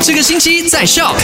[0.00, 1.14] 这个星期在笑。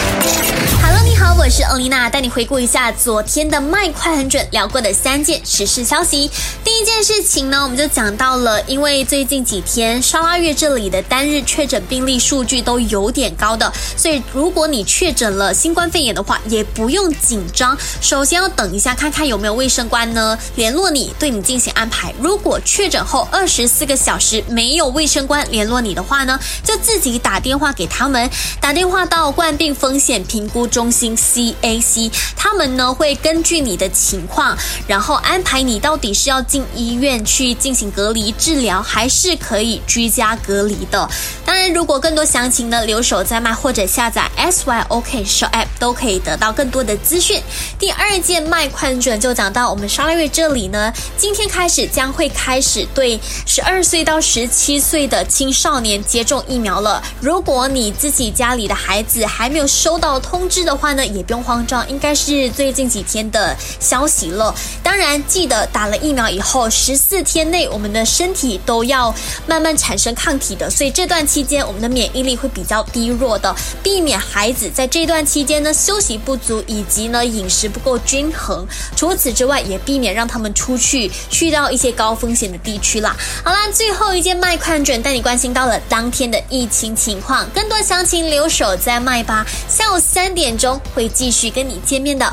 [1.45, 6.31] 我是欧丽娜，带你回顾一下昨天的麦快很准聊过的三件时事消息。
[6.63, 17.77] 第一件事情呢，我们就讲到了，因为最近几天沙拉越这里的单日确诊病例数据都有点高的，所以如果你确诊了新冠肺炎的话，也不用紧张。
[18.01, 22.15] 首先要等一下，看看有没有卫生官呢联络你，对你进行安排。
[22.21, 28.31] 如果确诊后二十四个小时没有卫生官联络你的话呢，就自己打电话给他们，
[28.61, 41.09] 打电话到冠病风险评估中心 CAC，他们呢会根据你的情况，然后安排你到底是要进医院去进行隔离治疗，还是可以居家隔离的。
[41.45, 47.41] 当然，如果更多详情呢，留守在麦或者下载 SYOK Show App 都可以得到更多的资讯。
[47.79, 57.03] 第二件麦快准就讲到我们沙拉瑞这里呢，今天开始将会开始对十二岁到十七岁的青少年接种疫苗了。
[57.21, 64.55] 如果你自己家里的孩子还没有收到通知的话呢，也不用慌张，应该是最近几天的消息了。
[64.83, 69.15] 当然，记得打了疫苗以后十四天内，我们的身体都要
[69.47, 78.67] 慢慢产生抗体的，所以这段期间我们的免疫力会比较低弱的，避免孩子在这段期间呢休息不足以及呢饮食不够均衡。
[78.97, 83.17] 除此之外，也避免让他们出去去到一些高风险的地区啦。
[83.45, 92.29] 好啦，最后一件麦快准带你关心到了当天的疫情情况，更多详情留守在麦吧，下午三点钟会继续跟你见面的。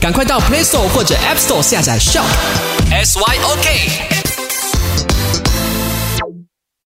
[0.00, 2.24] 赶快到 Play Store 或者 App Store 下载 Shop。
[2.90, 4.11] S Y O K。